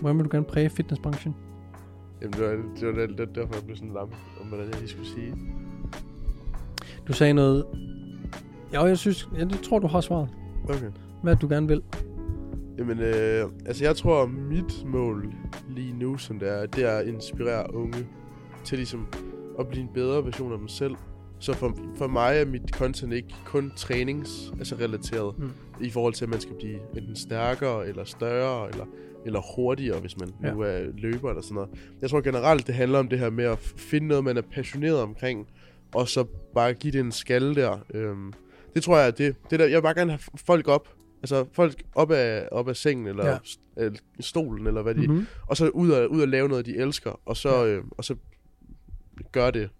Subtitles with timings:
[0.00, 1.34] Hvordan vil du gerne præge fitnessbranchen?
[2.22, 4.10] Jamen, det var, det var, det var derfor, jeg blev sådan lam
[4.40, 5.34] om, hvordan jeg lige skulle sige.
[7.08, 7.64] Du sagde noget...
[8.72, 9.28] Ja, jeg synes...
[9.38, 10.28] Jeg tror, du har svaret.
[10.64, 10.90] Okay.
[11.22, 11.82] Hvad du gerne vil?
[12.78, 15.32] Jamen, øh, altså jeg tror, mit mål
[15.68, 18.06] lige nu, som det er, det er at inspirere unge
[18.64, 19.06] til ligesom
[19.58, 20.96] at blive en bedre version af dem selv.
[21.42, 25.50] Så for, for mig er mit content ikke kun trænings, altså relateret, Mm.
[25.80, 28.84] i forhold til, at man skal blive enten stærkere, eller større, eller,
[29.26, 30.52] eller hurtigere, hvis man Ja.
[30.52, 31.70] nu er løber eller sådan noget.
[32.02, 35.00] Jeg tror generelt, det handler om det her med at finde noget, man er passioneret
[35.00, 35.48] omkring,
[35.94, 36.24] og så
[36.54, 37.78] bare give det en skalle der.
[37.94, 38.32] Øhm,
[38.74, 40.88] det tror jeg, at det, det der, jeg vil bare gerne have folk op,
[41.22, 43.36] altså folk op af, op af sengen, eller Ja.
[43.36, 45.26] st- eller stolen, eller hvad de, Mm-hmm.
[45.46, 47.66] og så ud og, ud og lave noget, de elsker, og så, ja.
[47.66, 48.14] øh, og så
[49.32, 49.70] gør det.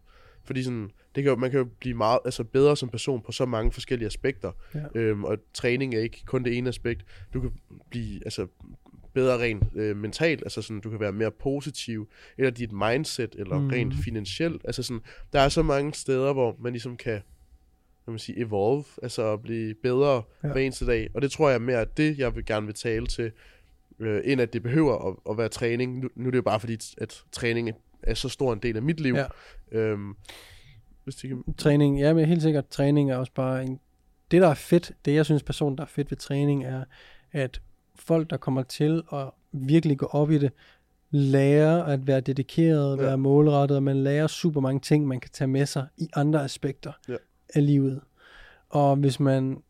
[0.45, 3.33] Fordi sådan, det kan, jo- man kan jo blive meget altså bedre som person på
[3.33, 4.53] så mange forskellige aspekter.
[4.75, 4.81] Ja.
[4.95, 7.05] Øhm, og træning er ikke kun det ene aspekt.
[7.35, 7.51] Du kan
[7.91, 8.47] blive altså,
[9.15, 13.59] bedre rent øh, mentalt, altså sådan, du kan være mere positiv, eller dit mindset, eller
[13.59, 13.69] mm.
[13.69, 14.63] rent finansielt.
[14.65, 17.21] Altså sådan, der er så mange steder, hvor man ligesom kan
[18.05, 20.49] kan man sige, evolve, altså at blive bedre Ja.
[20.53, 21.11] hver eneste dag.
[21.15, 23.33] Og det tror jeg er mere det, jeg vil gerne vil tale til,
[23.99, 25.99] øh, end at det behøver at, at være træning.
[25.99, 27.71] Nu, nu er det jo bare fordi, at træning
[28.03, 29.15] er så stor en del af mit liv.
[29.15, 29.27] Ja.
[29.73, 30.15] Øhm,
[31.05, 31.45] hvis det kan...
[31.59, 33.81] Træning, ja, men helt sikkert, træning er også bare en...
[34.31, 36.85] Det, der er fedt, det jeg synes personligt, der er fedt ved træning, er,
[37.33, 37.61] at
[37.95, 40.53] folk, der kommer til at virkelig gå op i det,
[41.11, 43.03] lærer at være dedikeret, Ja.
[43.03, 46.45] være målrettet, og man lærer super mange ting, man kan tage med sig i andre
[46.45, 47.15] aspekter Ja.
[47.55, 48.01] af livet.
[48.69, 49.63] Og hvis man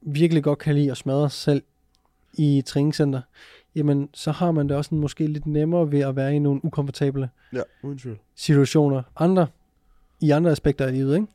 [0.00, 1.62] virkelig godt kan lide at smadre sig selv
[2.34, 3.20] i træningscenter,
[3.74, 7.30] jamen så har man det også måske lidt nemmere ved at være i nogle ukomfortable
[7.52, 7.60] Ja,
[8.34, 9.02] situationer.
[9.16, 9.46] Andre,
[10.22, 11.26] i andre aspekter af livet, ikke?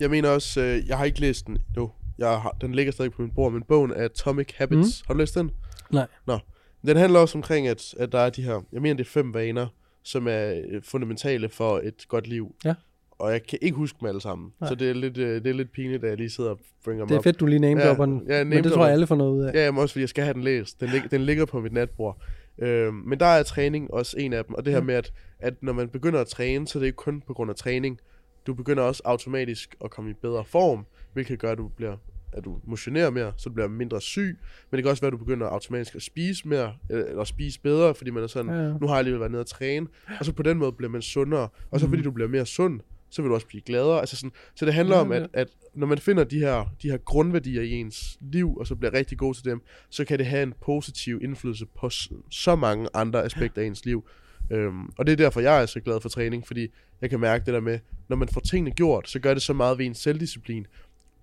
[0.00, 1.90] Jeg mener også, øh, jeg har ikke læst den nu.
[2.18, 5.02] Jeg har, den ligger stadig på min bord, men bogen er Atomic Habits.
[5.02, 5.04] Mm.
[5.06, 5.50] Har du læst den?
[5.90, 6.06] Nej.
[6.26, 6.38] Nå.
[6.86, 9.34] Den handler også omkring, at, at der er de her, jeg mener det er fem
[9.34, 9.66] vaner,
[10.02, 12.54] som er øh, fundamentale for et godt liv.
[12.64, 12.74] Ja.
[13.10, 14.52] Og jeg kan ikke huske dem alle sammen.
[14.60, 14.68] Nej.
[14.68, 17.04] Så det er lidt, øh, det er lidt pinligt, at jeg lige sidder og bringer
[17.04, 19.06] dem Det er fedt, du lige name Ja, den, ja, men det tror jeg alle
[19.06, 19.54] får noget ud af.
[19.54, 20.80] Ja, jamen også fordi jeg skal have den læst.
[20.80, 22.22] Den, lig, den ligger på mit natbord.
[22.58, 24.54] Øhm, men der er træning også en af dem.
[24.54, 24.84] Og det her Ja.
[24.84, 27.50] med, at, at når man begynder at træne, så er det ikke kun på grund
[27.50, 28.00] af træning.
[28.46, 31.96] Du begynder også automatisk at komme i bedre form, hvilket gør, at du bliver
[32.32, 34.38] at du motionerer mere, så du bliver mindre syg.
[34.70, 37.60] Men det kan også være, at du begynder automatisk at spise mere, eller eller spise
[37.60, 38.72] bedre, fordi man er sådan, Ja, ja.
[38.80, 39.86] nu har jeg alligevel været nede og træne.
[40.18, 41.48] Og så på den måde bliver man sundere.
[41.70, 42.04] Og så fordi Mhm.
[42.04, 42.80] du bliver mere sund,
[43.10, 44.00] så vil du også blive gladere.
[44.00, 45.18] Altså sådan, så det handler Ja, om, ja.
[45.18, 48.74] at, at når man finder de her, de her grundværdier i ens liv, og så
[48.74, 51.90] bliver rigtig god til dem, så kan det have en positiv indflydelse på
[52.30, 54.08] så mange andre aspekter af ens liv.
[54.50, 56.68] Øhm, og det er derfor, jeg er så glad for træning, fordi
[57.00, 59.52] jeg kan mærke det der med, når man får tingene gjort, så gør det så
[59.52, 60.66] meget ved ens selvdisciplin.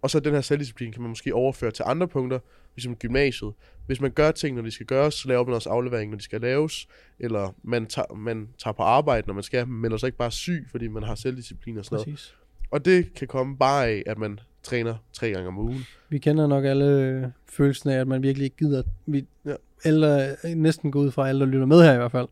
[0.06, 2.40] Og så den her selvdisciplin kan man måske overføre til andre punkter,
[2.76, 3.54] ligesom gymnasiet.
[3.86, 6.24] Hvis man gør ting, når de skal gøres, så laver man også aflevering, når de
[6.24, 6.88] skal laves.
[7.20, 10.32] Eller man tager, man tager på arbejde, når man skal, men melder sig ikke bare
[10.32, 12.08] syg, fordi man har selvdisciplin og sådan noget.
[12.08, 12.36] Præcis.
[12.72, 15.86] Og det kan komme bare af, at man træner tre gange om ugen.
[16.10, 18.84] Vi kender nok alle følelsen af, at man virkelig ikke gider.
[19.06, 19.56] Vi, Ja.
[19.84, 22.28] alle, øh, næsten gå ud fra alle, der lytter med her i hvert fald,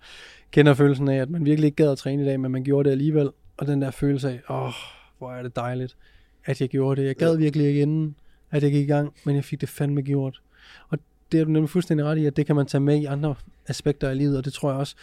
[0.52, 2.86] kender følelsen af, at man virkelig ikke gad at træne i dag, men man gjorde
[2.90, 3.30] det alligevel.
[3.58, 4.74] Og den der følelse af, åh, oh,
[5.18, 5.98] hvor er det dejligt,
[6.46, 7.08] at jeg gjorde det.
[7.08, 8.16] Jeg gad virkelig ikke inden,
[8.52, 10.42] at jeg gik i gang, men jeg fik det fandme gjort.
[10.90, 11.00] Og
[11.32, 13.36] det er du nemlig fuldstændig ret i, at det kan man tage med i andre
[13.68, 14.96] aspekter af livet, og det tror jeg også,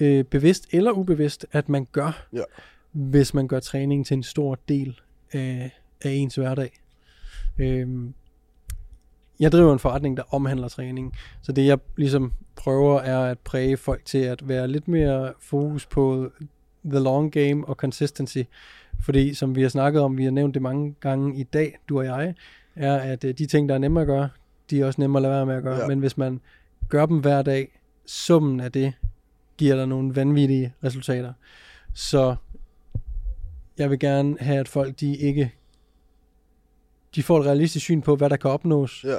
[0.00, 2.42] øh, bevidst eller ubevidst, at man gør, Ja.
[2.92, 5.00] hvis man gør træning til en stor del
[5.32, 5.70] af,
[6.02, 6.72] af ens hverdag.
[7.58, 8.14] Øhm,
[9.40, 11.12] jeg driver en forretning, der omhandler træning,
[11.42, 15.86] så det jeg ligesom prøver er at præge folk til at være lidt mere fokus
[15.86, 16.30] på
[16.90, 18.42] the long game og consistency.
[19.00, 21.98] Fordi som vi har snakket om, vi har nævnt det mange gange i dag, du
[21.98, 22.34] og jeg,
[22.76, 24.28] er at øh, de ting, der er nemme at gøre,
[24.70, 25.80] de er også nemme at lade være med at gøre.
[25.80, 25.86] Ja.
[25.86, 26.40] Men hvis man
[26.88, 28.92] gør dem hver dag, summen af det
[29.58, 31.32] giver dig nogle vanvittige resultater.
[31.94, 32.36] Så
[33.78, 35.52] jeg vil gerne have, at folk de ikke
[37.14, 39.04] de får et realistisk syn på, hvad der kan opnås.
[39.04, 39.16] Ja.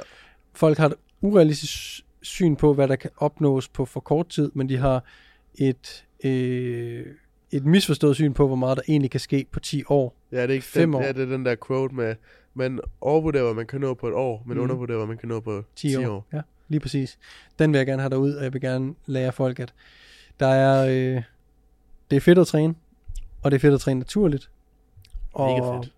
[0.54, 4.68] Folk har et urealistisk syn på, hvad der kan opnås på for kort tid, men
[4.68, 5.04] de har
[5.54, 7.06] et, øh,
[7.50, 10.14] et misforstået syn på, hvor meget der egentlig kan ske på 10 år.
[10.32, 11.04] Ja, det er ikke Fem den, år.
[11.04, 12.14] Ja, det er den der quote med,
[12.54, 14.62] man overvurderer, hvad man kan nå på et år, men mm.
[14.62, 16.14] undervurderer, hvad man kan nå på 10, 10, 10 10 år.
[16.14, 16.26] år.
[16.32, 17.18] Ja, lige præcis.
[17.58, 19.74] Den vil jeg gerne have derud, og jeg vil gerne lære folk, at
[20.40, 21.22] der er, øh,
[22.10, 22.74] det er fedt at træne,
[23.42, 24.50] og det er fedt at træne naturligt.
[25.32, 25.92] Og Mega fedt.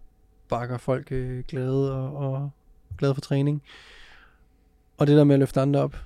[0.49, 2.51] bakker folk øh, glade og, og
[2.99, 3.63] glade for træning.
[4.99, 5.97] Og det der med at løfte andre op,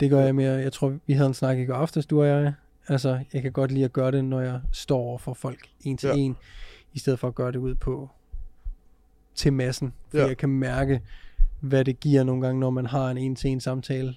[0.00, 2.28] det gør jeg mere, jeg tror vi havde en snak i går aftes, du og
[2.28, 2.52] jeg.
[2.88, 5.96] Altså, jeg kan godt lide at gøre det, når jeg står over for folk en
[5.96, 6.14] til Ja.
[6.14, 6.36] en,
[6.92, 8.10] i stedet for at gøre det ud på
[9.34, 9.92] til massen.
[10.10, 10.26] For Ja.
[10.26, 11.00] jeg kan mærke,
[11.60, 14.14] hvad det giver nogle gange, når man har en en-til-en samtale.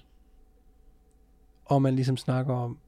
[1.66, 2.78] og man ligesom snakker om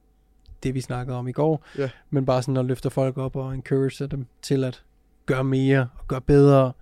[0.62, 1.90] det, vi snakkede om i går, Ja.
[2.10, 4.84] men bare sådan at løfter folk op og encourage dem til at
[5.26, 6.72] gøre mere og gøre bedre,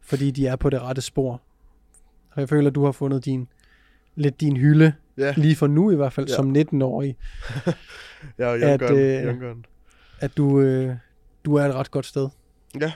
[0.00, 1.40] fordi de er på det rette spor.
[2.30, 3.48] Og jeg føler, at du har fundet din,
[4.14, 6.32] lidt din hylde, Ja, lige for nu i hvert fald, Ja.
[6.32, 6.36] ja.
[6.36, 7.16] som 19-årig,
[8.38, 9.54] ja og at, øh,
[10.20, 10.94] at du, øh,
[11.44, 12.28] du er et ret godt sted,
[12.80, 12.92] Ja,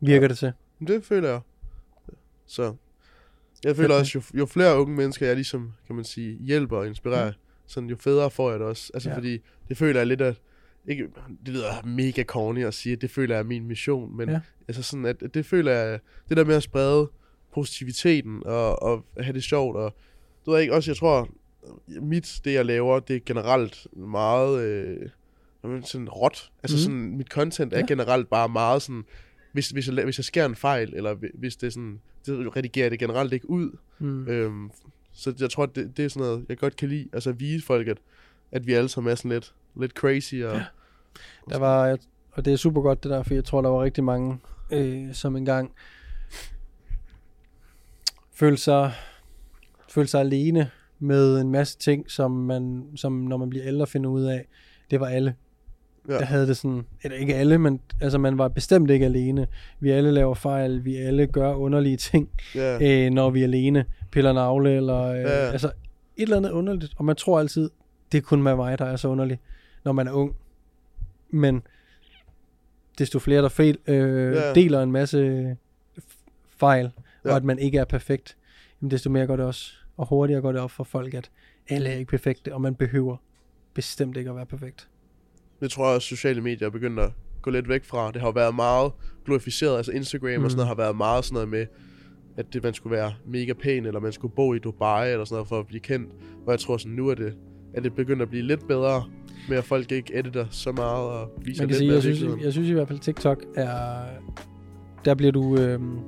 [0.00, 0.52] virker det til.
[0.86, 1.40] det føler jeg.
[2.46, 2.74] Så
[3.64, 6.86] jeg føler også, jo, jo flere unge mennesker jeg ligesom, kan man sige, hjælper og
[6.86, 7.36] inspirerer, mm.
[7.66, 8.90] sådan jo federe får jeg det også.
[8.94, 9.12] Altså Ja.
[9.12, 9.18] ja.
[9.18, 10.40] fordi, det føler jeg lidt at,
[10.88, 11.02] ikke,
[11.46, 14.34] det lyder mega corny at sige, at det føler jeg er min mission, men Ja.
[14.34, 14.40] ja.
[14.68, 15.98] altså sådan, at, at det føler jeg,
[16.28, 17.10] det der med at sprede
[17.54, 19.94] positiviteten og, og have det sjovt, og
[20.46, 21.28] du ved ikke, også jeg tror,
[21.86, 25.08] mit, det jeg laver, det er generelt meget, øh,
[25.84, 26.50] sådan råt.
[26.62, 26.80] Altså mm.
[26.80, 27.84] sådan, mit content er Ja.
[27.88, 29.04] generelt bare meget sådan,
[29.52, 32.56] hvis, hvis, jeg, hvis jeg sker en fejl, eller hvi- hvis det er sådan, det
[32.56, 33.76] redigerer jeg det generelt ikke ud.
[33.98, 34.28] Mm.
[34.28, 34.70] Øhm,
[35.12, 37.08] så jeg tror, det, det er sådan noget, jeg godt kan lide.
[37.12, 37.98] Altså at vise folk, at,
[38.52, 40.34] at vi alle sammen er sådan lidt, lidt crazy.
[40.34, 40.64] Og, Ja.
[41.50, 41.98] Der var,
[42.32, 44.38] og det er super godt det der, for jeg tror, der var rigtig mange,
[44.72, 45.72] øh, som engang
[48.34, 48.92] følte sig,
[49.92, 54.10] følte sig alene med en masse ting, som man, som når man bliver ældre finder
[54.10, 54.46] ud af,
[54.90, 55.34] det var alle.
[56.08, 56.12] Ja.
[56.18, 59.46] Der havde det sådan, eller ikke alle, men altså man var bestemt ikke alene.
[59.80, 63.84] Vi alle laver fejl, vi alle gør underlige ting, ja, øh, når vi er alene,
[64.10, 65.28] piller navle, eller øh, Ja.
[65.28, 65.66] altså
[66.16, 67.70] et eller andet underligt, og man tror altid,
[68.12, 69.40] det er kun med mig, der er så underlig,
[69.84, 70.34] når man er ung.
[71.30, 71.62] Men
[72.98, 74.52] desto flere, der fejl, øh, Ja.
[74.54, 75.56] deler en masse
[76.56, 76.90] fejl.
[77.24, 77.30] Ja.
[77.30, 78.36] og at man ikke er perfekt,
[78.82, 81.30] jamen desto mere går det også, og hurtigere går det op for folk, at
[81.68, 83.16] alle er ikke perfekte, og man behøver
[83.74, 84.88] bestemt ikke at være perfekt.
[85.60, 87.10] det tror jeg også, sociale medier er begyndt at
[87.42, 88.10] gå lidt væk fra.
[88.10, 88.92] Det har været meget
[89.24, 89.76] glorificeret.
[89.76, 90.38] Altså Instagram mm.
[90.38, 90.44] Mm.
[90.44, 91.66] og sådan noget har været meget sådan noget med,
[92.36, 95.34] at det, man skulle være mega pæn, eller man skulle bo i Dubai, eller sådan
[95.34, 96.12] noget, for at blive kendt.
[96.46, 97.34] Og jeg tror sådan, nu er det,
[97.74, 99.04] er det begyndt at blive lidt bedre,
[99.48, 102.02] med at folk ikke editer så meget, og viser Man kan lidt sige, mere jeg
[102.02, 104.04] synes, jeg synes i hvert fald, TikTok er...
[105.04, 105.56] Der bliver du...
[105.56, 105.98] Øhm,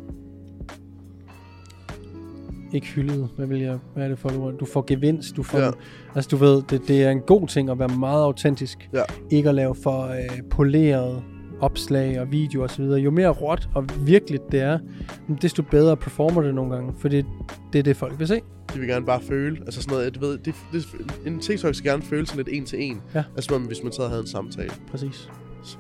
[2.75, 3.29] ikke hyldet.
[3.37, 4.55] Hvad, vil jeg, hvad er det for et ord?
[4.55, 5.37] Du får gevinst.
[5.37, 5.71] Du får, Ja.
[6.15, 8.89] Altså du ved, det, det er en god ting at være meget autentisk.
[8.93, 9.03] Ja.
[9.31, 11.23] Ikke at lave for øh, poleret
[11.61, 13.01] opslag og video og så videre.
[13.01, 14.79] Jo mere råt og virkeligt det er,
[15.43, 16.95] desto bedre performer det nogle gange.
[16.99, 17.27] For det,
[17.73, 18.41] det er det, folk vil se.
[18.75, 20.87] De vil gerne bare føle, altså sådan noget, du ved, det, det,
[21.27, 23.03] en TikTok skal gerne føle sådan lidt en til en.
[23.15, 23.25] Ja.
[23.37, 24.71] Altså hvis man sad og havde en samtale.
[24.91, 25.29] Præcis.
[25.65, 25.77] Så.